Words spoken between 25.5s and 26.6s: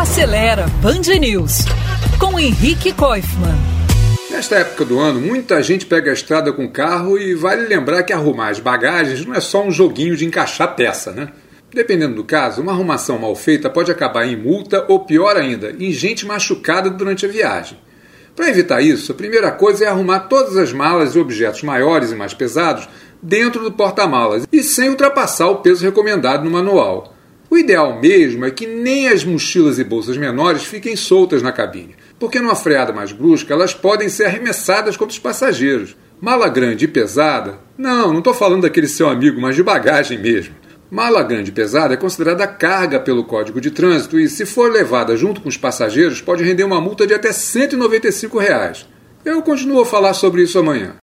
peso recomendado no